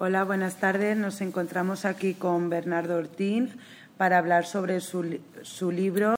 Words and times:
Hola, 0.00 0.22
buenas 0.22 0.60
tardes. 0.60 0.96
Nos 0.96 1.20
encontramos 1.20 1.84
aquí 1.84 2.14
con 2.14 2.48
Bernardo 2.50 2.98
Ortín 2.98 3.50
para 3.96 4.18
hablar 4.18 4.46
sobre 4.46 4.78
su, 4.80 5.18
su 5.42 5.72
libro 5.72 6.16